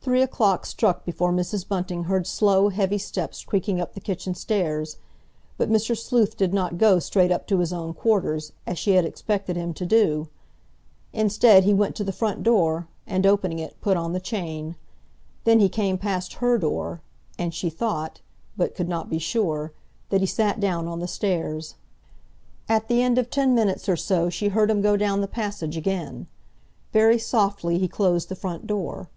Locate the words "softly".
27.18-27.78